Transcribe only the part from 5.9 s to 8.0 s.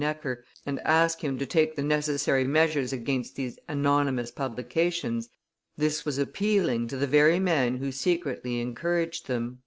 was appealing to the very man who